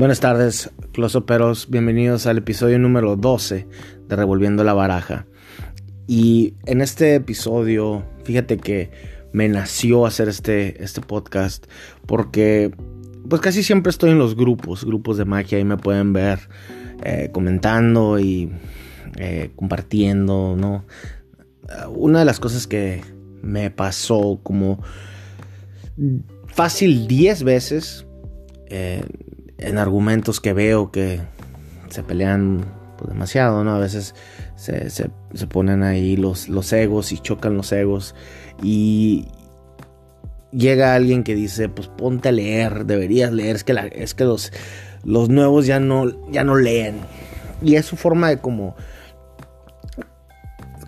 [0.00, 1.68] Buenas tardes, closoperos.
[1.68, 3.66] Bienvenidos al episodio número 12
[4.08, 5.26] de Revolviendo la Baraja.
[6.06, 8.90] Y en este episodio, fíjate que
[9.34, 11.66] me nació hacer este, este podcast
[12.06, 12.72] porque
[13.28, 16.48] pues casi siempre estoy en los grupos, grupos de magia y me pueden ver
[17.04, 18.50] eh, comentando y
[19.18, 20.86] eh, compartiendo, ¿no?
[21.90, 23.02] Una de las cosas que
[23.42, 24.82] me pasó como
[26.46, 28.06] fácil 10 veces
[28.70, 29.04] eh,
[29.60, 31.20] en argumentos que veo que
[31.90, 32.64] se pelean
[32.98, 33.74] pues, demasiado, ¿no?
[33.74, 34.14] A veces
[34.56, 35.10] se, se,
[35.48, 38.14] ponen ahí los, los egos y chocan los egos
[38.62, 39.28] y
[40.52, 44.52] llega alguien que dice, pues ponte a leer, deberías leer, es que, es que los,
[45.04, 47.00] los nuevos ya no, ya no leen.
[47.62, 48.74] Y es su forma de como,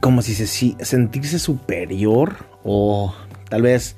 [0.00, 0.46] como si se,
[0.84, 3.14] sentirse superior o
[3.50, 3.96] tal vez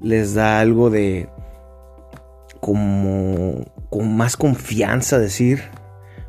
[0.00, 1.28] les da algo de
[2.60, 5.60] como con más confianza decir,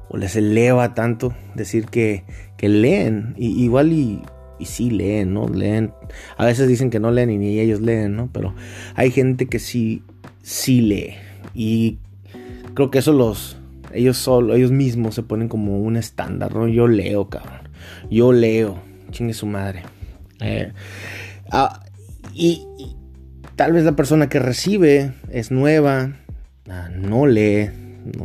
[0.08, 2.24] o les eleva tanto decir que,
[2.58, 4.22] que leen, y, igual y,
[4.60, 5.48] y sí leen, ¿no?
[5.48, 5.92] Leen,
[6.38, 8.30] a veces dicen que no leen y ni ellos leen, ¿no?
[8.32, 8.54] Pero
[8.94, 10.04] hay gente que sí,
[10.44, 11.16] sí lee,
[11.56, 11.98] y
[12.76, 13.58] creo que eso los,
[13.92, 16.68] ellos solo, ellos mismos se ponen como un estándar, ¿no?
[16.68, 17.68] Yo leo, cabrón,
[18.12, 18.78] yo leo,
[19.10, 19.82] chingue su madre.
[20.40, 20.72] Eh,
[21.52, 21.84] ah,
[22.32, 22.64] y,
[23.56, 26.12] tal vez la persona que recibe es nueva,
[26.66, 27.70] no lee,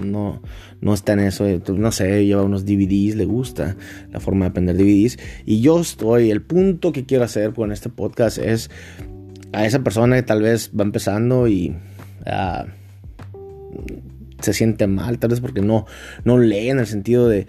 [0.02, 0.40] no,
[0.80, 3.76] no, está en eso, no sé, lleva unos DVDs, le gusta
[4.10, 5.18] la forma de aprender DVDs.
[5.46, 8.70] Y yo estoy, el punto que quiero hacer con este podcast es
[9.52, 11.74] a esa persona que tal vez va empezando y
[12.26, 12.66] ah,
[14.40, 15.86] se siente mal, tal vez porque no,
[16.24, 17.46] no lee en el sentido de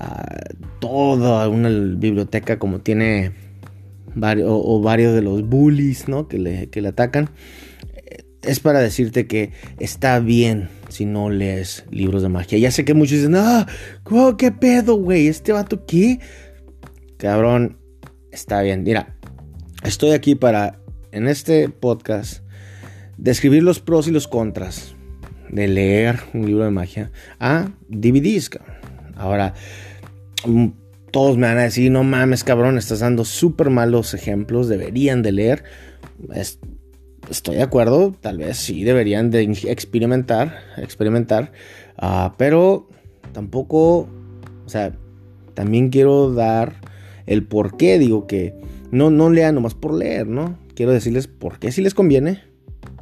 [0.00, 3.32] uh, toda una biblioteca como tiene
[4.16, 6.28] o, varios de los bullies ¿no?
[6.28, 7.30] que, le, que le atacan
[8.46, 12.58] es para decirte que está bien si no lees libros de magia.
[12.58, 13.66] Ya sé que muchos dicen, ah,
[14.38, 15.28] ¿qué pedo, güey?
[15.28, 16.20] ¿Este vato qué?
[17.16, 17.78] Cabrón,
[18.30, 18.82] está bien.
[18.82, 19.16] Mira,
[19.82, 20.80] estoy aquí para,
[21.12, 22.42] en este podcast,
[23.16, 24.94] describir los pros y los contras
[25.50, 28.50] de leer un libro de magia a DVDs.
[29.16, 29.54] Ahora,
[30.44, 30.68] mm,
[31.12, 35.32] todos me van a decir, no mames, cabrón, estás dando súper malos ejemplos, deberían de
[35.32, 35.64] leer
[37.30, 41.52] estoy de acuerdo, tal vez sí deberían de experimentar, experimentar,
[41.96, 42.88] ah, pero
[43.32, 44.08] tampoco,
[44.64, 44.96] o sea,
[45.54, 46.74] también quiero dar
[47.26, 48.54] el por qué, digo que
[48.90, 50.58] no, no lean nomás por leer, ¿no?
[50.74, 52.42] Quiero decirles por qué si les conviene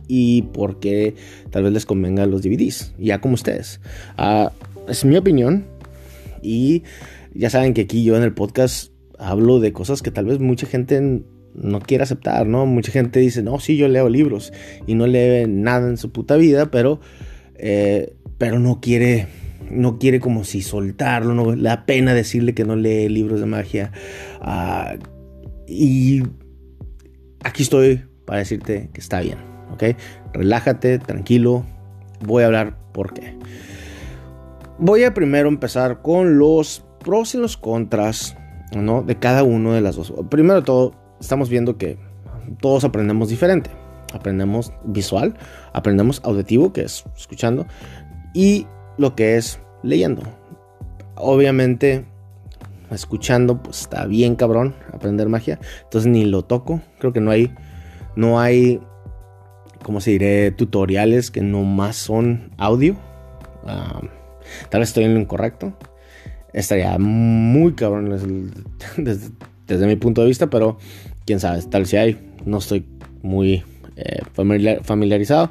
[0.08, 1.14] y por qué
[1.50, 3.80] tal vez les convenga los DVDs, ya como ustedes.
[4.16, 4.52] Ah,
[4.88, 5.64] es mi opinión
[6.42, 6.82] y
[7.34, 10.66] ya saben que aquí yo en el podcast hablo de cosas que tal vez mucha
[10.66, 11.22] gente
[11.54, 12.66] no quiere aceptar, ¿no?
[12.66, 14.52] Mucha gente dice, no, sí, yo leo libros
[14.86, 17.00] y no lee nada en su puta vida, pero,
[17.56, 19.26] eh, pero no quiere,
[19.70, 23.46] no quiere como si soltarlo, no le da pena decirle que no lee libros de
[23.46, 23.92] magia.
[24.40, 24.96] Ah,
[25.66, 26.22] y
[27.44, 29.38] aquí estoy para decirte que está bien,
[29.72, 29.96] ¿ok?
[30.32, 31.64] Relájate, tranquilo,
[32.20, 33.36] voy a hablar por qué.
[34.78, 38.36] Voy a primero empezar con los pros y los contras,
[38.74, 39.02] ¿no?
[39.02, 40.12] De cada uno de las dos.
[40.30, 41.96] Primero todo, estamos viendo que
[42.60, 43.70] todos aprendemos diferente.
[44.12, 45.34] Aprendemos visual,
[45.72, 47.66] aprendemos auditivo, que es escuchando,
[48.34, 48.66] y
[48.98, 50.22] lo que es leyendo.
[51.14, 52.04] Obviamente,
[52.90, 55.58] escuchando, pues está bien cabrón aprender magia.
[55.84, 56.82] Entonces ni lo toco.
[56.98, 57.54] Creo que no hay,
[58.16, 58.80] no hay,
[59.82, 62.96] como se diré, tutoriales que no más son audio.
[63.64, 64.02] Ah,
[64.68, 65.72] tal vez estoy en lo incorrecto.
[66.52, 69.30] Estaría muy cabrón desde,
[69.66, 70.76] desde mi punto de vista, pero
[71.26, 72.84] quién sabe, tal si hay, no estoy
[73.22, 73.62] muy
[73.96, 74.22] eh,
[74.82, 75.50] familiarizado,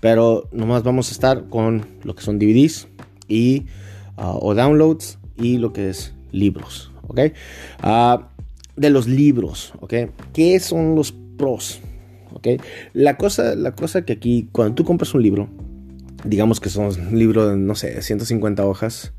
[0.00, 2.88] pero nomás vamos a estar con lo que son DVDs
[3.28, 3.66] y
[4.16, 7.20] ah, o downloads y lo que es libros, ¿ok?
[7.80, 8.28] Ah,
[8.76, 9.94] de los libros, ¿ok?
[10.32, 11.80] ¿Qué son los pros?
[12.32, 12.48] ¿Ok?
[12.92, 15.48] La cosa, la cosa que aquí, cuando tú compras un libro,
[16.24, 19.12] digamos que son un libro de, no sé, 150 hojas,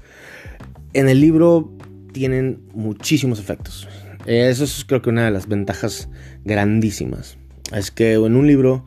[0.93, 1.71] en el libro
[2.13, 3.87] tienen muchísimos efectos.
[4.25, 6.09] Eso es creo que una de las ventajas
[6.43, 7.37] grandísimas.
[7.73, 8.85] Es que en un libro,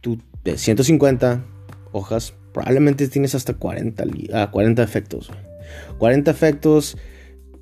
[0.00, 1.44] tú de 150
[1.92, 5.30] hojas, probablemente tienes hasta 40, 40 efectos.
[5.98, 6.96] 40 efectos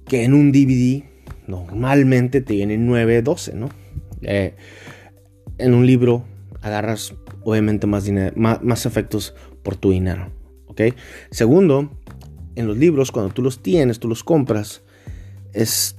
[0.07, 1.05] que en un DVD
[1.47, 3.69] normalmente te vienen 9, 12, ¿no?
[4.23, 4.55] Eh,
[5.59, 6.25] en un libro
[6.63, 7.15] agarras
[7.45, 10.33] obviamente más, dinero, más, más efectos por tu dinero.
[10.67, 10.83] ¿Ok?
[11.31, 11.91] Segundo,
[12.55, 14.83] en los libros, cuando tú los tienes, tú los compras,
[15.53, 15.98] es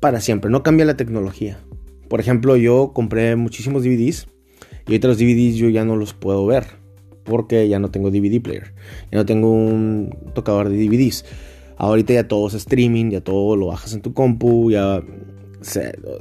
[0.00, 1.58] para siempre, no cambia la tecnología.
[2.08, 4.28] Por ejemplo, yo compré muchísimos DVDs
[4.86, 6.64] y otros DVDs yo ya no los puedo ver
[7.24, 8.72] porque ya no tengo DVD player,
[9.12, 11.24] ya no tengo un tocador de DVDs.
[11.76, 15.02] Ahorita ya todo es streaming, ya todo lo bajas en tu compu, ya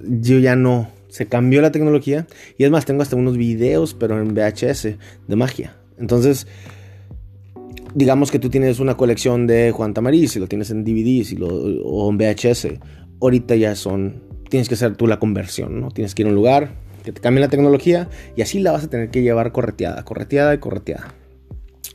[0.03, 2.27] yo ya no se cambió la tecnología
[2.57, 4.83] y es más tengo hasta unos videos pero en VHS
[5.27, 5.77] de magia.
[5.97, 6.47] Entonces,
[7.95, 10.83] digamos que tú tienes una colección de Juan Tamariz y lo tienes en
[11.37, 12.67] lo, o en VHS,
[13.21, 15.91] ahorita ya son, tienes que hacer tú la conversión, ¿no?
[15.91, 16.71] Tienes que ir a un lugar
[17.03, 20.53] que te cambie la tecnología y así la vas a tener que llevar correteada, correteada
[20.53, 21.13] y correteada.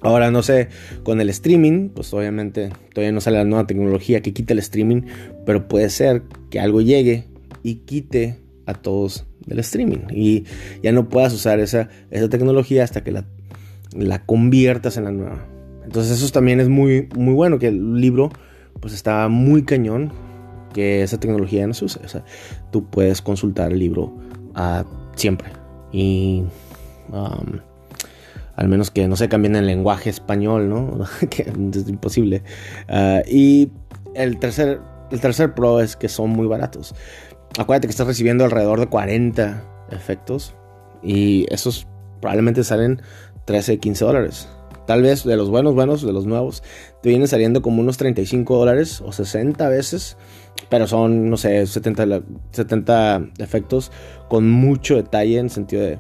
[0.01, 0.69] Ahora no sé,
[1.05, 5.03] con el streaming, pues obviamente todavía no sale la nueva tecnología que quite el streaming,
[5.47, 7.29] pero puede ser que algo llegue
[7.63, 10.45] y quite a todos del streaming y
[10.83, 13.25] ya no puedas usar esa, esa tecnología hasta que la,
[13.95, 15.47] la conviertas en la nueva.
[15.85, 18.31] Entonces eso también es muy, muy bueno, que el libro
[18.81, 20.13] pues está muy cañón
[20.73, 22.01] que esa tecnología no se use.
[22.05, 22.25] O sea,
[22.71, 24.13] tú puedes consultar el libro
[24.57, 24.85] uh,
[25.15, 25.51] siempre.
[25.93, 26.45] Y
[27.11, 27.61] um,
[28.57, 31.05] al menos que no se cambien el lenguaje español, ¿no?
[31.31, 32.43] que es imposible.
[32.89, 33.71] Uh, y
[34.15, 34.81] el tercer,
[35.11, 36.95] el tercer pro es que son muy baratos.
[37.59, 40.55] Acuérdate que estás recibiendo alrededor de 40 efectos.
[41.03, 41.87] Y esos
[42.21, 43.03] probablemente salen
[43.45, 44.49] 13, 15 dólares.
[44.87, 46.63] Tal vez de los buenos, buenos, de los nuevos,
[47.03, 50.17] te vienen saliendo como unos 35 dólares o 60 veces,
[50.69, 53.93] pero son, no sé, 70, 70 efectos
[54.29, 55.99] con mucho detalle en sentido de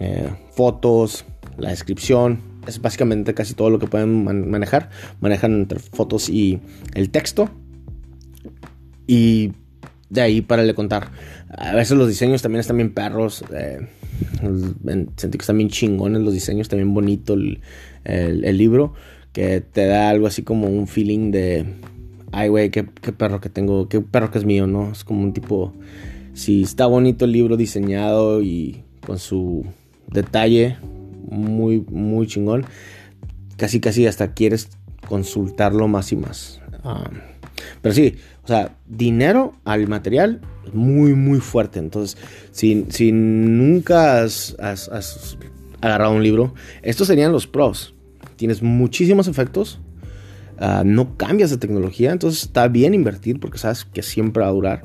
[0.00, 1.24] eh, fotos,
[1.58, 4.90] la descripción, es básicamente casi todo lo que pueden manejar.
[5.20, 6.60] Manejan entre fotos y
[6.94, 7.50] el texto.
[9.06, 9.52] Y
[10.10, 11.10] de ahí para le contar.
[11.50, 13.44] A veces los diseños también están bien perros.
[13.54, 13.86] Eh,
[15.16, 17.60] sentí que están bien chingones los diseños, también bonito el,
[18.04, 18.94] el, libro.
[19.32, 21.66] Que te da algo así como un feeling de.
[22.36, 24.90] Ay, güey, qué, perro que tengo, qué perro que es mío, ¿no?
[24.90, 25.72] Es como un tipo.
[26.32, 29.64] Si está bonito el libro diseñado y con su
[30.08, 30.76] detalle
[31.30, 32.66] muy, muy chingón.
[33.56, 34.68] Casi, casi hasta quieres
[35.08, 36.60] consultarlo más y más.
[36.82, 37.08] Ah,
[37.82, 40.40] pero sí, o sea, dinero al material
[40.72, 41.78] muy, muy fuerte.
[41.78, 42.18] Entonces,
[42.50, 44.56] si, si nunca has,
[45.80, 46.52] agarrado un libro,
[46.82, 47.94] estos serían los pros.
[48.34, 49.80] Tienes muchísimos efectos,
[50.58, 54.52] ah, no cambias de tecnología, entonces está bien invertir porque sabes que siempre va a
[54.52, 54.82] durar.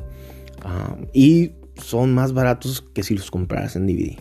[0.64, 4.18] Ah, y son más baratos que si los compraras en DVD.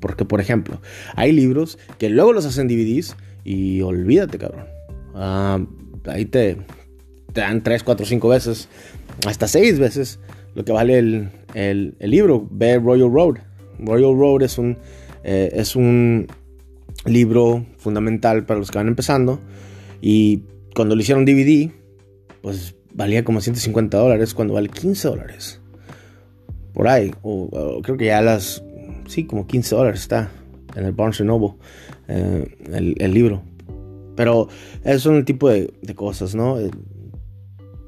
[0.00, 0.80] Porque, por ejemplo,
[1.14, 4.66] hay libros que luego los hacen DVDs y olvídate, cabrón.
[5.14, 5.60] Ah,
[6.06, 6.56] ahí te,
[7.34, 8.68] dan 3, 4, 5 veces,
[9.26, 10.18] hasta 6 veces
[10.54, 12.46] lo que vale el, libro.
[12.50, 13.36] Ve Royal Road.
[13.78, 14.78] Royal Road es un,
[15.24, 16.26] eh, es un
[17.04, 19.40] libro fundamental para los que van empezando.
[20.00, 20.44] Y
[20.74, 21.70] cuando lo hicieron DVD,
[22.42, 25.60] pues valía como 150 dólares, cuando vale 15 dólares.
[26.72, 27.12] Por ahí.
[27.22, 28.62] o creo que ya las
[29.10, 30.30] sí, como 15 dólares está
[30.76, 31.54] en el Barnes Noble,
[32.08, 33.42] eh, el, libro.
[34.16, 34.48] Pero
[34.84, 36.58] esos son el tipo de, cosas, ¿no?
[36.58, 36.70] Eh,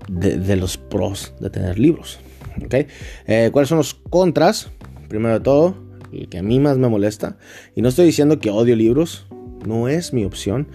[0.08, 2.18] de, los pros de tener libros.
[2.64, 2.86] ¿okay?
[3.26, 4.70] Eh, ¿Cuáles son los contras?
[5.08, 5.76] Primero de todo,
[6.12, 7.38] el que a mí más me molesta.
[7.74, 9.26] Y no estoy diciendo que odio libros,
[9.66, 10.68] no es mi opción.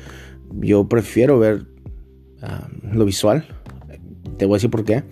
[0.59, 1.65] Yo prefiero ver
[2.41, 3.45] ah, lo visual.
[4.37, 5.03] Te voy a decir por qué.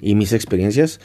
[0.00, 1.00] Y mis experiencias.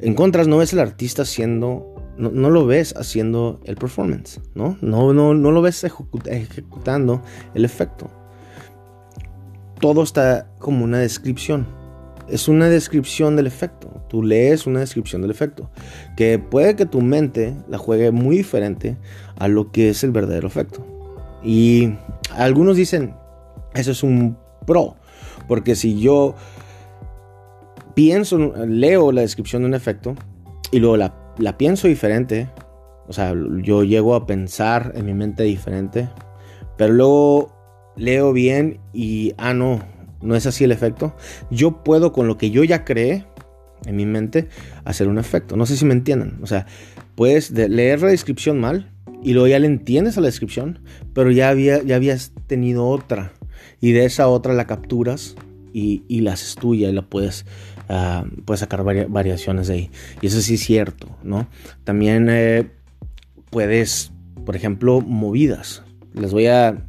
[0.00, 4.76] En contras, no ves el artista siendo no, lo ves haciendo el performance, ¿no?
[4.80, 7.22] No, no, no lo ves ejecutando
[7.54, 8.10] el efecto.
[9.80, 11.66] Todo está como una descripción.
[12.28, 14.02] Es una descripción del efecto.
[14.08, 15.70] Tú lees una descripción del efecto.
[16.16, 18.96] Que puede que tu mente la juegue muy diferente
[19.38, 20.84] a lo que es el verdadero efecto.
[21.44, 21.94] Y
[22.34, 23.14] algunos dicen,
[23.74, 24.96] eso es un pro.
[25.48, 26.36] Porque si yo
[27.94, 30.14] pienso, leo la descripción de un efecto
[30.70, 32.48] y luego la pienso diferente.
[33.08, 36.08] O sea, yo llego a pensar en mi mente diferente.
[36.76, 37.58] Pero luego
[37.96, 39.80] leo bien y, ah, no,
[40.22, 41.14] no es así el efecto.
[41.50, 43.26] Yo puedo con lo que yo ya creé
[43.84, 44.48] en mi mente
[44.84, 45.56] hacer un efecto.
[45.56, 46.38] No sé si me entienden.
[46.42, 46.66] O sea,
[47.14, 50.80] puedes leer la descripción mal y luego ya le entiendes a la descripción,
[51.12, 53.32] pero ya, había, ya habías tenido otra.
[53.80, 55.36] Y de esa otra la capturas
[55.72, 57.44] y, y la tuya y la puedes
[57.88, 59.90] Ah, puedes sacar variaciones de ahí.
[60.20, 61.48] Y eso sí es cierto, ¿no?
[61.84, 62.70] También eh,
[63.50, 64.12] puedes,
[64.44, 65.82] por ejemplo, movidas.
[66.12, 66.84] Les voy a,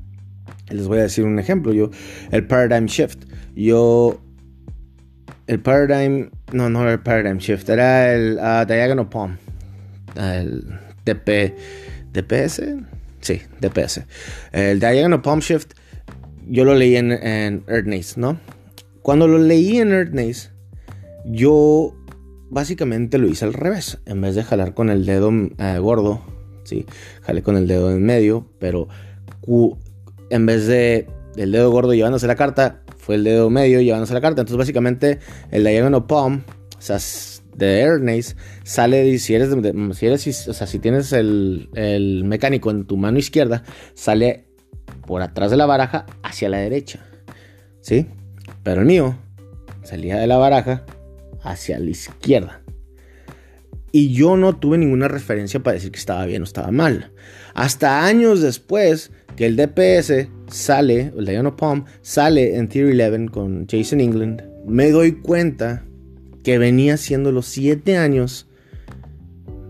[0.70, 1.72] les voy a decir un ejemplo.
[1.72, 1.90] Yo,
[2.32, 3.24] el paradigm shift.
[3.56, 4.22] Yo,
[5.48, 9.38] el paradigm, no, no era el paradigm shift, era el uh, diagonal palm.
[10.16, 10.66] El
[11.06, 11.56] DP,
[12.12, 12.62] DPS,
[13.22, 14.02] sí, DPS.
[14.52, 15.76] El diagonal palm shift,
[16.50, 17.64] yo lo leí en, en
[18.18, 18.40] ¿no?
[19.02, 20.50] Cuando lo leí en EarthNace,
[21.26, 21.96] yo
[22.50, 24.00] básicamente lo hice al revés.
[24.06, 26.22] En vez de jalar con el dedo eh, gordo,
[26.64, 26.86] sí,
[27.22, 28.88] jalé con el dedo en medio, pero
[30.30, 34.22] en vez de el dedo gordo llevándose la carta, fue el dedo medio llevándose la
[34.22, 34.42] carta.
[34.42, 35.20] Entonces, básicamente,
[35.52, 36.44] el diagonal palm,
[36.78, 36.98] o sea,
[37.56, 39.50] de Ernest, sale, si eres,
[39.94, 43.64] si eres, o sea, si tienes el, el mecánico en tu mano izquierda,
[43.94, 44.49] sale
[45.06, 47.00] por atrás de la baraja hacia la derecha.
[47.82, 48.08] ¿Sí?
[48.64, 49.16] Pero el mío
[49.84, 50.86] salía de la baraja
[51.44, 52.62] hacia la izquierda.
[53.92, 57.12] Y yo no tuve ninguna referencia para decir que estaba bien o estaba mal.
[57.56, 63.68] Hasta años después que el DPS sale, el Diana Palm, sale en Theory 11 con
[63.68, 65.86] Jason England, me doy cuenta
[66.44, 68.48] que venía haciendo los 7 años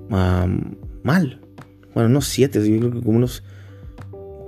[0.10, 1.42] mal.
[1.94, 3.44] Bueno, no 7, yo creo que como unos,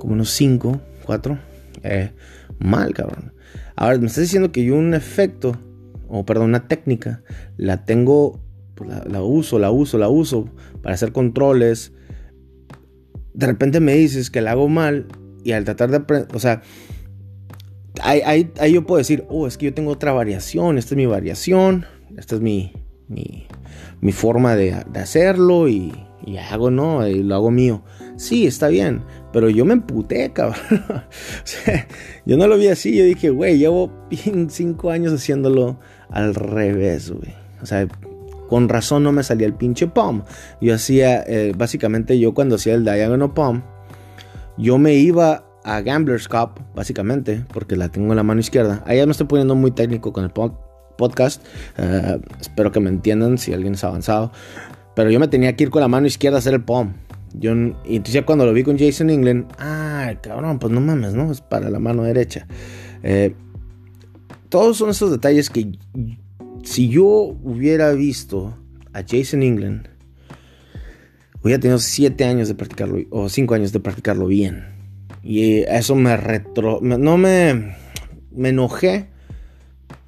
[0.02, 1.38] como unos 5, 4.
[1.84, 2.10] Eh,
[2.58, 3.34] mal, cabrón.
[3.76, 5.60] Ahora, me estás diciendo que yo un efecto,
[6.08, 7.22] o perdón, una técnica,
[7.56, 8.42] la tengo,
[8.74, 10.50] pues la, uso, la uso, la uso
[10.82, 11.94] para hacer controles.
[13.36, 15.06] De repente me dices que la hago mal
[15.44, 16.64] y al tratar de aprender, o sea,
[18.02, 21.86] ahí, yo puedo decir, oh, es que yo tengo otra variación, esta es mi variación,
[22.18, 22.74] esta es mi,
[23.08, 25.94] mi, forma de, hacerlo y,
[26.26, 27.08] y, hago, ¿no?
[27.08, 27.84] Y lo hago mío.
[28.18, 30.60] Sí, está bien, pero yo me emputé, cabrón.
[30.90, 31.02] o
[31.44, 31.88] sea,
[32.26, 32.96] yo no lo vi así.
[32.96, 33.92] Yo dije, güey, llevo
[34.50, 37.34] cinco años haciéndolo al revés, güey.
[37.62, 37.88] O sea,
[38.50, 40.24] con razón no me salía el pinche palm.
[40.60, 43.64] Yo hacía, eh, básicamente, yo cuando hacía el diagonal palm,
[44.58, 48.84] yo me iba a Gambler's Cup, básicamente, porque la tengo en la mano izquierda.
[48.86, 51.44] Ahí ya me estoy poniendo muy técnico con el podcast.
[51.78, 54.32] Eh, espero que me entiendan si alguien es avanzado.
[54.96, 56.94] Pero yo me tenía que ir con la mano izquierda a hacer el palm.
[57.34, 57.54] Yo,
[57.86, 61.32] y entonces ya cuando lo vi con Jason England, ah, cabrón, pues no mames, ¿no?
[61.32, 62.48] Es para la mano derecha.
[63.04, 63.34] Eh,
[64.50, 65.72] todos son esos detalles que
[66.64, 68.58] si yo hubiera visto
[68.94, 69.88] a Jason England,
[71.42, 74.66] hubiera tenido 7 años de practicarlo, o 5 años de practicarlo bien.
[75.24, 76.80] Y eso me retro...
[76.82, 77.76] No me...
[78.34, 79.10] Me enojé,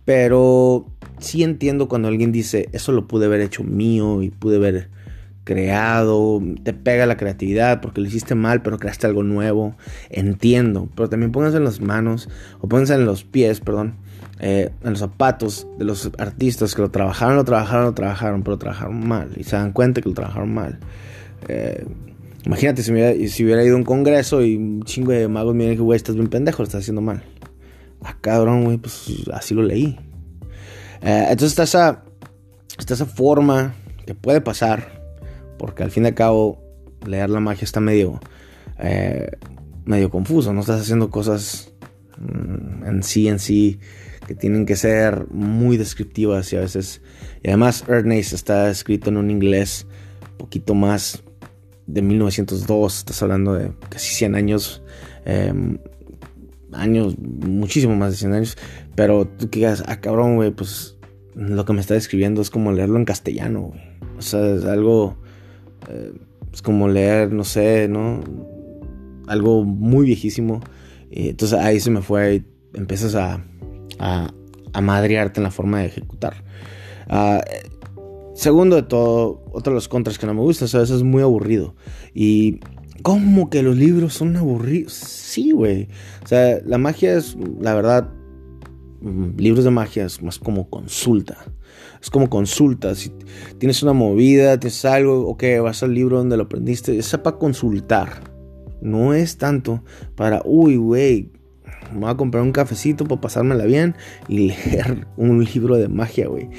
[0.06, 0.88] pero
[1.20, 4.90] sí entiendo cuando alguien dice, eso lo pude haber hecho mío y pude haber
[5.44, 9.76] creado, te pega la creatividad porque lo hiciste mal, pero creaste algo nuevo.
[10.10, 12.30] Entiendo, pero también pónganse en las manos
[12.62, 13.96] o pónganse en los pies, perdón,
[14.40, 18.52] eh, en los zapatos de los artistas que lo trabajaron, lo trabajaron, lo trabajaron, pero
[18.56, 20.80] lo trabajaron mal y se dan cuenta que lo trabajaron mal.
[21.48, 21.86] Eh,
[22.46, 25.98] imagínate si, hubiera, ido a un congreso y un chingo de magos me dijeron, güey,
[25.98, 27.24] estás bien pendejo, lo estás haciendo mal.
[28.02, 29.98] Ah, cabrón, güey, pues así lo leí.
[31.02, 32.04] Eh, entonces está esa,
[32.78, 35.03] está esa forma que puede pasar
[35.64, 36.62] porque al fin y al cabo,
[37.08, 38.20] leer la magia está medio,
[38.80, 39.32] eh,
[39.86, 40.52] medio confuso.
[40.52, 41.72] No estás haciendo cosas
[42.18, 43.80] mm, en sí, en sí,
[44.28, 47.02] que tienen que ser muy descriptivas y a veces.
[47.44, 49.88] Y además, Ernest está escrito en un inglés
[50.38, 51.24] poquito más
[51.88, 52.98] de 1902.
[52.98, 54.84] Estás hablando de casi 100 años.
[55.24, 55.78] Em,
[56.74, 58.58] años, muchísimo más de 100 años.
[58.96, 60.98] Pero tú que digas, ah, cabrón, güey, pues
[61.36, 63.72] lo que me está describiendo es como leerlo en castellano.
[64.18, 65.23] O sea, es algo
[66.52, 68.22] es como leer, no sé, ¿no?
[69.28, 70.62] Algo muy viejísimo.
[71.12, 73.44] entonces ahí se me fue, empiezas a,
[74.00, 76.44] a, madrearte en la forma de ejecutar.
[77.08, 77.44] Ah,
[78.34, 81.22] segundo de todo, otro de los contras que no me gustan, a veces es muy
[81.22, 81.76] aburrido.
[82.14, 82.60] Y
[83.04, 84.94] ¿Cómo que los libros son aburridos?
[84.94, 85.90] Sí, güey.
[86.24, 88.10] O sea, la magia es, la verdad,
[89.38, 91.38] libros de magia es más como consulta.
[92.02, 92.96] Es como consulta.
[92.96, 93.12] Si
[93.58, 96.98] tienes una movida, tienes algo, ok, vas al libro donde lo aprendiste.
[96.98, 98.32] Es para consultar.
[98.82, 99.84] No es tanto
[100.16, 101.32] para, uy, güey,
[101.94, 103.96] me voy a comprar un cafecito para pasármela bien
[104.28, 106.50] y leer un libro de magia, güey.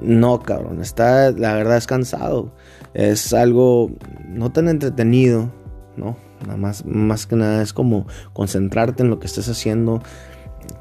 [0.00, 2.54] No, cabrón, está, la verdad es cansado.
[2.94, 3.90] Es algo
[4.28, 5.52] no tan entretenido,
[5.96, 6.16] ¿no?
[6.42, 10.02] Nada más, más que nada es como concentrarte en lo que estés haciendo,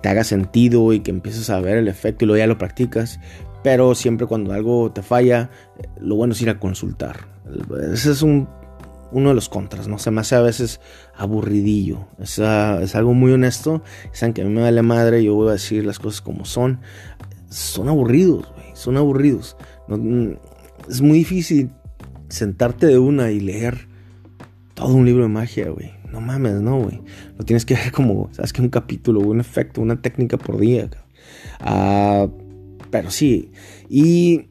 [0.01, 3.19] te haga sentido y que empieces a ver el efecto y luego ya lo practicas.
[3.63, 5.51] Pero siempre cuando algo te falla,
[6.00, 7.27] lo bueno es ir a consultar.
[7.93, 8.47] Ese es un,
[9.11, 10.00] uno de los contras, ¿no?
[10.00, 10.79] Se me hace a veces
[11.15, 12.07] aburridillo.
[12.19, 13.83] Es, es algo muy honesto.
[14.13, 16.79] Saben que a mí me vale madre, yo voy a decir las cosas como son.
[17.50, 18.51] Son aburridos.
[18.73, 19.57] Son aburridos.
[20.89, 21.69] es muy difícil
[22.29, 23.88] sentarte de una y leer
[24.73, 26.00] todo un libro de magia, güey.
[26.11, 27.01] No mames, no, güey.
[27.37, 30.89] Lo tienes que ver como, sabes que un capítulo, un efecto, una técnica por día.
[31.59, 32.27] Ah,
[32.89, 33.51] pero sí.
[33.89, 34.47] Y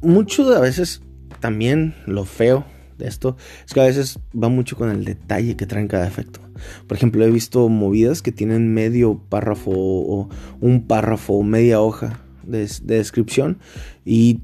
[0.00, 1.02] mucho de a veces
[1.40, 2.64] también lo feo
[2.98, 3.36] de esto
[3.66, 6.40] es que a veces va mucho con el detalle que traen cada efecto.
[6.86, 10.28] Por ejemplo, he visto movidas que tienen medio párrafo o
[10.60, 13.58] un párrafo o media hoja de, descripción
[14.04, 14.40] y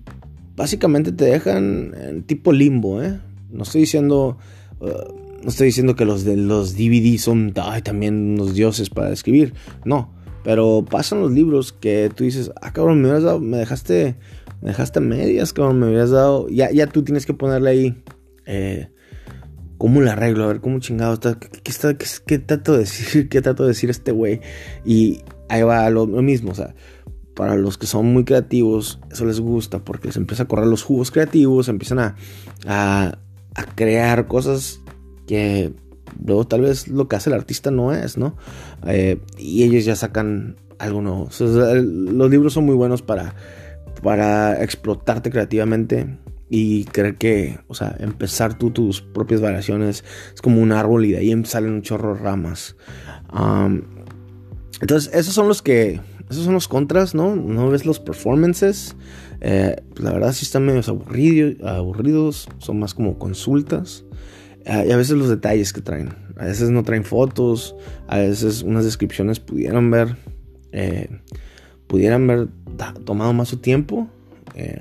[0.57, 3.21] básicamente te dejan en tipo limbo, ¿eh?
[3.50, 4.38] No estoy diciendo...
[4.80, 9.54] Uh, no estoy diciendo que los de los DVD son también unos dioses para escribir.
[9.85, 10.12] No.
[10.45, 14.16] Pero pasan los libros que tú dices, ah, cabrón, me, dado, me dejaste,
[14.62, 16.49] me dejaste medias, cabrón, me habías dado.
[16.49, 18.02] Ya, ya tú tienes que ponerle ahí.
[18.47, 18.88] Eh,
[19.76, 20.45] ¿Cómo le arreglo?
[20.45, 21.38] A ver, ¿cómo chingado está?
[21.38, 23.28] ¿Qué, está, qué, trato de decir?
[23.30, 24.40] ¿Qué trato de decir este güey?
[24.85, 26.75] Y ahí va lo, mismo, o sea,
[27.35, 30.83] para los que son muy creativos, eso les gusta porque les empieza a correr los
[30.83, 32.16] jugos creativos, empiezan a,
[32.66, 33.18] a,
[33.54, 34.80] a crear cosas
[35.29, 35.73] que
[36.25, 38.37] luego tal vez lo que hace el artista no es, ¿no?
[38.87, 41.29] Eh, y ellos ya sacan algo nuevo.
[41.39, 43.35] los libros son muy buenos para,
[44.03, 46.19] para explotarte creativamente
[46.51, 50.03] y creer que, o sea, empezar tú tus propias variaciones
[50.35, 52.75] es como un árbol y de ahí salen un chorro de ramas.
[54.81, 57.37] entonces, esos son los que, esos son los contras, ¿no?
[57.37, 58.97] No ves los performances.
[59.41, 60.81] Eh, la verdad sí están medio
[61.67, 64.05] aburridos, son más como consultas.
[64.69, 66.11] Ah, y a veces los detalles que traen.
[66.37, 67.75] A veces no traen fotos,
[68.07, 70.17] a veces unas descripciones pudieran ver,
[70.73, 71.09] eh,
[71.87, 72.49] pudieran ver
[73.05, 74.09] tomado más su tiempo.
[74.55, 74.81] Eh,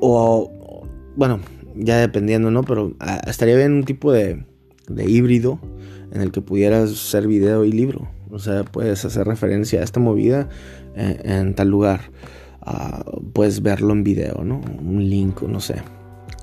[0.00, 1.40] o, bueno,
[1.74, 2.62] ya dependiendo, ¿no?
[2.62, 4.44] Pero ah, estaría bien un tipo de,
[4.86, 5.58] de híbrido
[6.12, 8.08] en el que pudieras ser video y libro.
[8.30, 10.48] O sea, puedes hacer referencia a esta movida
[10.94, 12.10] eh, en, tal lugar.
[12.60, 14.60] Ah, puedes verlo en video, ¿no?
[14.82, 15.76] Un link, no sé.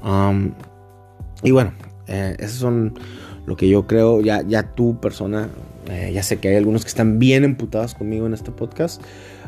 [0.04, 0.54] Um,
[1.44, 1.74] y bueno,
[2.08, 2.94] eh, esos son
[3.46, 4.22] lo que yo creo.
[4.22, 5.50] Ya, ya tú, persona,
[5.90, 9.02] eh, ya sé que hay algunos que están bien emputados conmigo en este podcast.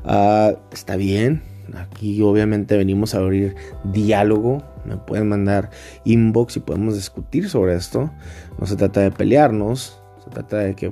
[0.03, 1.43] Ah, está bien.
[1.75, 4.63] Aquí obviamente venimos a abrir diálogo.
[4.85, 5.69] Me pueden mandar
[6.03, 8.12] inbox y podemos discutir sobre esto.
[8.59, 10.00] No se trata de pelearnos.
[10.23, 10.91] Se trata de que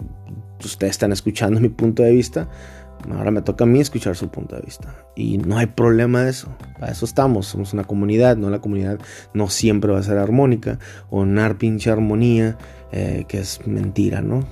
[0.64, 2.50] ustedes están escuchando mi punto de vista.
[3.10, 4.96] Ahora me toca a mí escuchar su punto de vista.
[5.16, 6.56] Y no hay problema de eso.
[6.80, 7.48] Para eso estamos.
[7.48, 8.38] Somos una comunidad.
[8.38, 9.00] No la comunidad
[9.34, 10.80] no siempre va a ser armónica.
[11.10, 12.58] O una pinche armonía.
[12.92, 14.46] Eh, que es mentira, ¿no?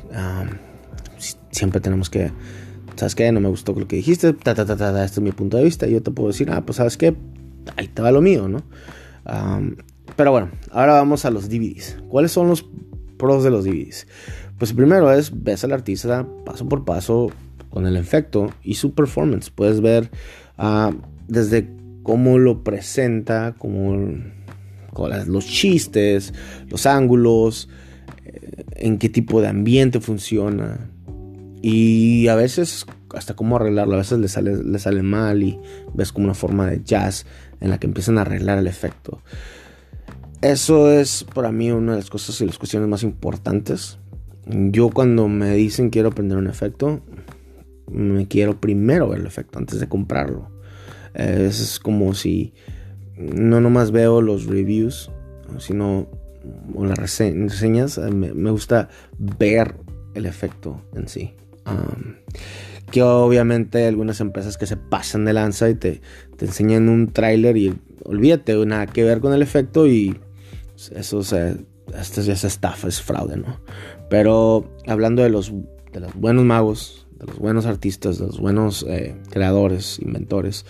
[1.51, 2.31] siempre tenemos que.
[2.95, 3.31] ¿Sabes qué?
[3.31, 4.33] No me gustó lo que dijiste.
[4.33, 5.87] Ta, ta, ta, este es mi punto de vista.
[5.87, 7.15] Y yo te puedo decir, ah, pues sabes qué.
[7.77, 8.63] Ahí te va lo mío, ¿no?
[10.15, 11.97] pero bueno, ahora vamos a los DVDs.
[12.09, 12.67] ¿Cuáles son los
[13.17, 14.07] pros de los DVDs?
[14.57, 17.29] Pues primero es ves al artista paso por paso
[17.69, 19.49] con el efecto y su performance.
[19.49, 20.09] Puedes ver
[20.57, 20.93] uh,
[21.27, 21.69] desde
[22.03, 23.95] cómo lo presenta, cómo,
[25.27, 26.33] los chistes,
[26.69, 27.69] los ángulos,
[28.25, 30.89] eh, en qué tipo de ambiente funciona.
[31.61, 35.59] Y a veces hasta cómo arreglarlo, a veces le sale, le sale mal y
[35.93, 37.25] ves como una forma de jazz
[37.59, 39.21] en la que empiezan a arreglar el efecto.
[40.41, 43.97] Eso es para mí una de las cosas y las cuestiones más importantes.
[44.45, 47.01] Yo cuando me dicen quiero aprender un efecto,
[47.91, 50.49] me quiero primero ver el efecto antes de comprarlo.
[51.13, 52.53] es como si
[53.17, 55.11] no nomás veo los reviews,
[55.57, 56.07] sino
[56.73, 59.75] o las reseñas, eh, me, gusta ver
[60.13, 61.33] el efecto en sí.
[62.91, 66.01] que obviamente algunas empresas que se pasan de lanza y te,
[66.37, 70.17] te enseñan un tráiler y olvídate, nada que ver con el efecto y
[70.95, 71.57] eso se,
[71.97, 73.59] esto ya es estafa, es fraude, ¿no?
[74.09, 75.53] Pero hablando de los,
[75.91, 80.65] de los buenos magos, de los buenos artistas, de los buenos eh, creadores, inventores,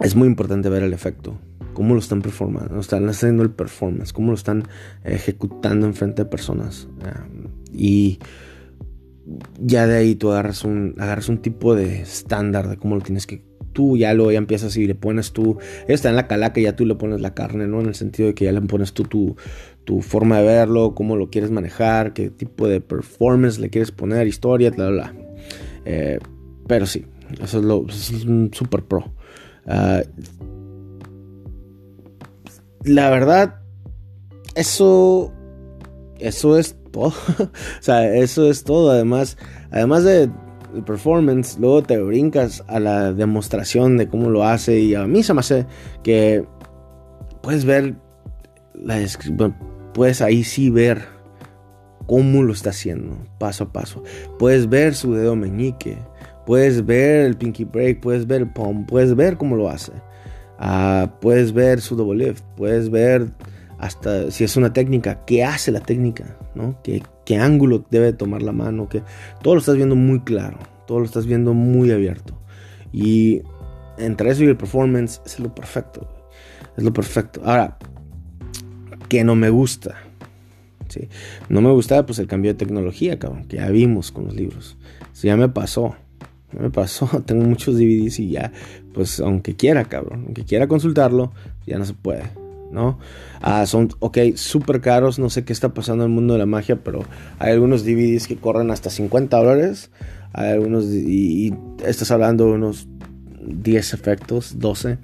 [0.00, 1.38] es muy importante ver el efecto.
[1.74, 4.64] Cómo lo están performando, están haciendo el performance, cómo lo están
[5.04, 6.88] ejecutando en frente de personas.
[7.72, 8.18] y
[9.58, 13.26] ya de ahí tú agarras un, agarras un tipo de estándar de cómo lo tienes
[13.26, 13.42] que
[13.72, 15.58] tú ya lo ya empiezas y le pones tú,
[15.88, 17.80] está en la calaca y ya tú le pones la carne, ¿no?
[17.80, 19.36] En el sentido de que ya le pones tú tu,
[19.84, 24.26] tu forma de verlo, cómo lo quieres manejar, qué tipo de performance le quieres poner,
[24.26, 25.14] historia, bla, bla.
[25.84, 26.18] Eh,
[26.66, 27.04] pero sí,
[27.42, 29.12] eso es, lo, es un super pro.
[29.66, 30.02] Ah,
[32.84, 33.60] la verdad,
[34.54, 35.32] eso,
[36.18, 37.08] eso es todo.
[37.38, 38.90] o sea, eso es todo.
[38.90, 39.36] Además,
[39.70, 40.30] además de
[40.86, 44.78] performance, luego te brincas a la demostración de cómo lo hace.
[44.78, 45.66] Y a mí se me hace
[46.02, 46.44] que
[47.42, 47.94] puedes ver
[48.74, 48.98] la
[49.92, 51.02] puedes ahí sí ver
[52.06, 54.02] cómo lo está haciendo, paso a paso.
[54.38, 55.98] Puedes ver su dedo meñique,
[56.46, 59.92] puedes ver el pinky break, puedes ver el palm, puedes ver cómo lo hace.
[60.58, 63.28] Ah, puedes ver su double lift, puedes ver
[63.78, 66.80] hasta si es una técnica, qué hace la técnica, ¿no?
[66.82, 69.02] ¿Qué, qué ángulo debe tomar la mano, que
[69.42, 72.38] todo lo estás viendo muy claro, todo lo estás viendo muy abierto.
[72.92, 73.42] Y
[73.98, 76.08] entre eso y el performance es lo perfecto.
[76.76, 77.42] Es lo perfecto.
[77.44, 77.78] Ahora,
[79.08, 79.96] que no me gusta.
[80.88, 81.08] ¿sí?
[81.48, 84.76] No me gusta pues el cambio de tecnología, cabrón, que ya vimos con los libros.
[85.12, 85.94] Eso ya me pasó.
[86.58, 87.06] me pasó.
[87.26, 88.52] Tengo muchos DVDs y ya,
[88.92, 91.32] pues aunque quiera, cabrón, aunque quiera consultarlo,
[91.66, 92.41] ya no se puede.
[92.72, 92.98] ¿No?
[93.40, 96.46] Ah, son, ok, súper caros, no sé qué está pasando en el mundo de la
[96.46, 97.04] magia, pero
[97.38, 99.90] hay algunos DVDs que corren hasta 50 dólares,
[100.32, 101.54] hay algunos, y,
[101.84, 102.88] estás hablando de unos
[103.44, 104.98] 10 efectos, 12.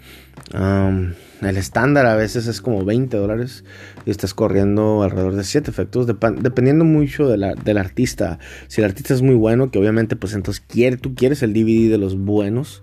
[0.55, 3.65] el estándar a veces es como 20 dólares
[4.07, 8.39] y estás corriendo alrededor de 7 efectos, dependiendo mucho de la, del artista.
[8.69, 11.91] Si el artista es muy bueno, que obviamente pues entonces quiere, tú quieres el DVD
[11.91, 12.81] de los buenos,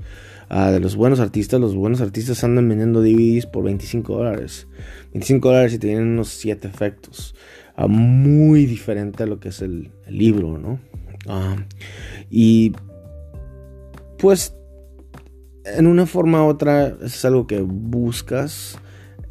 [0.49, 1.59] Ah, de los buenos artistas.
[1.59, 4.67] Los buenos artistas andan vendiendo DVDs por 25 dólares.
[5.13, 7.35] 25 dólares y tienen unos 7 efectos.
[7.75, 10.79] Ah, muy diferente a lo que es el, libro, ¿no?
[11.27, 11.55] Ah,
[12.29, 12.73] y
[14.17, 14.55] pues
[15.65, 18.77] en una forma u otra es algo que buscas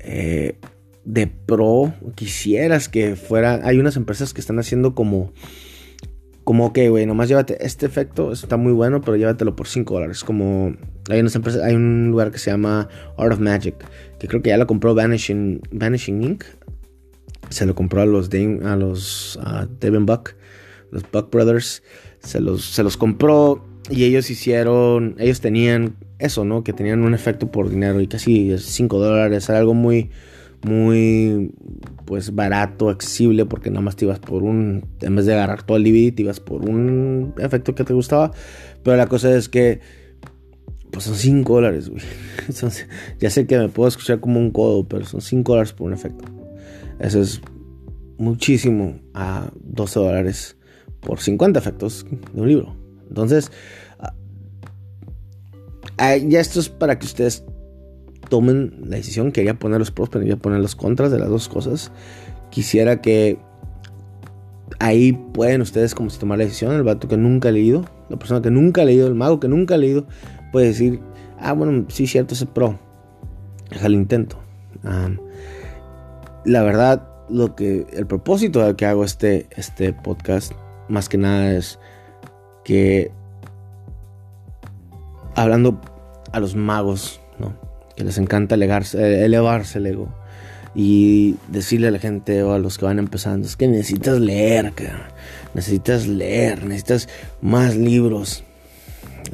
[0.00, 0.58] eh,
[1.04, 1.94] de pro.
[2.14, 3.60] Quisieras que fuera.
[3.64, 5.32] Hay unas empresas que están haciendo como
[6.44, 10.22] como que, güey, nomás llévate este efecto, está muy bueno, pero llévatelo por 5 dólares.
[10.24, 10.76] Como
[11.10, 13.74] hay unas empresas, hay un lugar que se llama Art of Magic,
[14.18, 16.44] que creo que ya lo compró Vanishing, Vanishing Inc.
[17.48, 19.38] Se lo compró a los, a los
[19.80, 20.34] Devin Buck,
[20.90, 21.82] los Buck Brothers.
[22.20, 26.64] Se los, se los compró y ellos hicieron, ellos tenían eso, ¿no?
[26.64, 30.10] Que tenían un efecto por dinero y casi 5 dólares, era algo muy
[30.64, 31.52] muy
[32.04, 35.76] pues barato, accesible, porque nada más te ibas por un, en vez de agarrar todo
[35.76, 38.32] el DVD, te ibas por un efecto que te gustaba.
[38.82, 39.80] Pero la cosa es que,
[40.90, 42.02] pues son 5 dólares, güey.
[43.20, 45.94] ya sé que me puedo escuchar como un codo, pero son 5 dólares por un
[45.94, 46.24] efecto.
[46.98, 47.40] Eso es
[48.18, 50.56] muchísimo a 12 dólares
[51.00, 52.76] por 50 efectos de un libro.
[53.08, 53.50] Entonces,
[53.98, 54.14] ah,
[56.16, 57.44] ya esto es para que ustedes
[58.34, 59.30] tomen la decisión.
[59.30, 61.92] Quería poner los pros, pero quería poner los contras de las dos cosas.
[62.50, 63.38] Quisiera que
[64.80, 66.72] ahí pueden ustedes como si tomar la decisión.
[66.72, 69.46] El vato que nunca ha leído, la persona que nunca ha leído, el mago que
[69.46, 70.08] nunca ha leído,
[70.50, 70.98] puede decir,
[71.38, 72.76] ah, bueno, sí, cierto, ese pro.
[73.70, 74.36] Deja el intento.
[76.44, 80.54] la verdad, lo que el propósito de que hago este, este podcast,
[80.88, 81.78] más que nada es
[82.64, 83.12] que
[85.36, 85.80] hablando
[86.32, 87.54] a los magos, ¿no?
[87.96, 90.08] Que les encanta elevarse, elevarse el ego
[90.74, 94.72] y decirle a la gente o a los que van empezando, es que necesitas leer,
[95.54, 97.08] necesitas leer, necesitas
[97.40, 98.42] más libros.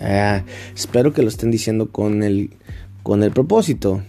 [0.01, 0.42] Ah,
[0.75, 2.51] espero que lo estén diciendo con el,
[3.03, 4.03] con el propósito,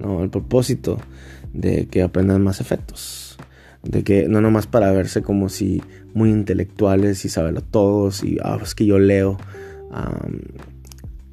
[0.00, 0.22] ¿no?
[0.22, 0.98] El propósito
[1.52, 3.36] de que aprendan más efectos.
[3.82, 5.82] De que no nomás para verse como si
[6.14, 9.38] muy intelectuales y saberlo todos y ah, es que yo leo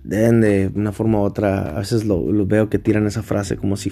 [0.07, 3.75] deben de una forma u otra, a veces lo, veo que tiran esa frase como
[3.75, 3.91] si,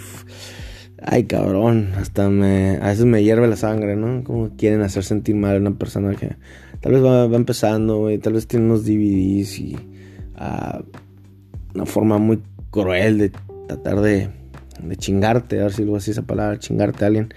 [1.01, 4.23] ay cabrón, hasta me, a veces me hierve la sangre, ¿no?
[4.23, 6.37] Como quieren hacer sentir mal a una persona que
[6.79, 10.83] tal vez va, empezando, y tal vez tiene unos DVDs y uh,
[11.73, 13.31] una forma muy cruel de
[13.67, 14.29] tratar de,
[14.81, 17.33] de chingarte, a ver si algo así esa palabra, chingarte a alguien.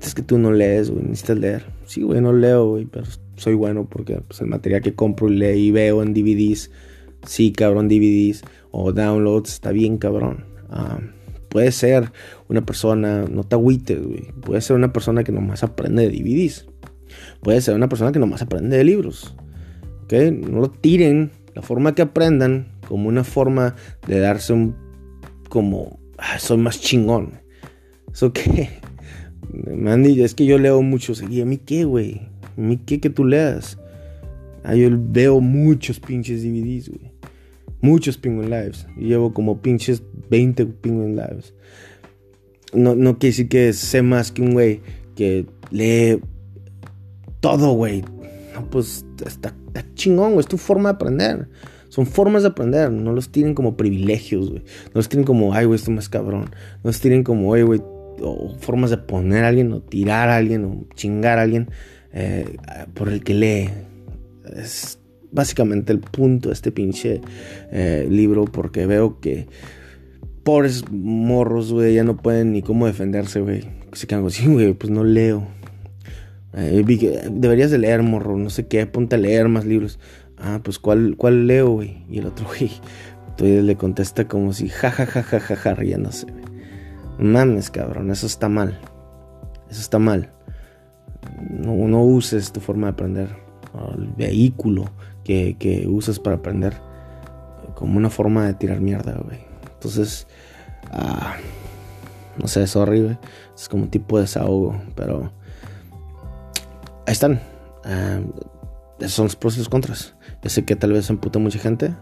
[0.00, 1.64] Es que tú no lees, güey, necesitas leer.
[1.86, 5.36] Sí, güey, no leo, güey, pero soy bueno porque pues, el material que compro y
[5.36, 6.70] leo y veo en DVDs
[7.26, 10.44] sí, cabrón, DVDs o downloads, está bien, cabrón.
[10.68, 10.98] Ah,
[11.48, 12.12] puede ser
[12.48, 14.32] una persona, no te agüites, güey.
[14.40, 16.66] Puede ser una persona que nomás aprende de DVDs.
[17.42, 19.36] Puede ser una persona que nomás aprende de libros.
[20.04, 20.12] ¿Ok?
[20.32, 21.30] No lo tiren.
[21.54, 23.76] La forma que aprendan como una forma
[24.08, 24.74] de darse un.
[25.48, 26.00] como.
[26.18, 27.34] Ah, soy más chingón.
[28.12, 28.70] ¿Eso qué?
[29.98, 31.12] Dicho, es que yo leo mucho.
[31.30, 32.22] ¿Y a mí qué, güey?
[32.56, 33.78] ¿A mí qué que tú leas?
[34.64, 37.13] Ah, yo veo muchos pinches DVDs, güey
[37.84, 38.86] muchos Penguin Lives.
[38.96, 41.52] llevo como pinches 20 Penguin Lives.
[42.72, 44.80] No, no quiere decir que sé más que un güey
[45.14, 46.20] que lee
[47.40, 48.02] todo, güey.
[48.54, 49.54] No, pues está,
[49.94, 50.40] chingón, güey.
[50.40, 51.48] Es tu forma de aprender.
[51.90, 52.90] Son formas de aprender.
[52.90, 54.62] No los tienen como privilegios, güey.
[54.62, 56.46] No los tienen como, ay, güey, esto más cabrón.
[56.82, 57.82] No los tienen como, ay, güey,
[58.20, 61.68] o formas de poner a alguien, o tirar a alguien, o chingar a alguien
[62.12, 62.56] eh,
[62.94, 63.70] por el que lee.
[64.56, 64.98] Es
[65.34, 67.20] básicamente el punto de este pinche
[67.72, 69.48] eh, libro porque veo que
[70.44, 73.68] pobres morros, güey, ya no pueden ni cómo defenderse, güey.
[73.92, 75.46] Se quedan así, güey, pues no leo.
[76.52, 76.84] Eh,
[77.32, 79.98] deberías de leer, morro, no sé qué, ponte a leer más libros.
[80.38, 82.04] Ah, pues ¿cuál, cuál leo, güey?
[82.08, 82.70] Y el otro, güey,
[83.36, 86.44] todavía le contesta como si jajajajaja ja, ja, ja, riéndose, güey.
[87.18, 88.78] Mames, cabrón, eso está mal.
[89.68, 90.32] Eso está mal.
[91.50, 93.43] No uses tu forma de aprender.
[93.96, 94.84] El vehículo
[95.24, 96.74] que, usas para aprender
[97.74, 99.38] como una forma de tirar mierda, güey.
[99.72, 100.26] Entonces,
[100.90, 101.36] ah,
[102.38, 103.18] no sé, es horrible.
[103.54, 105.32] Es como un tipo de desahogo, pero
[107.06, 107.40] ahí están.
[107.84, 108.20] Ah,
[108.98, 110.14] esos son los pros y los contras.
[110.42, 111.94] Ya sé que tal vez emputó mucha gente,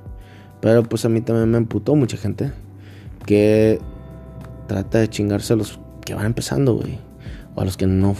[0.61, 2.53] pero pues a mí también me emputó mucha gente
[3.25, 3.81] que
[4.67, 6.99] trata de chingarse a los que van empezando, güey.
[7.55, 8.15] O a los que no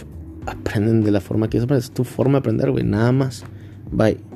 [0.45, 2.83] aprenden de la forma que es, es tu forma de aprender, güey.
[2.83, 3.43] Nada más.
[3.91, 4.32] Bye.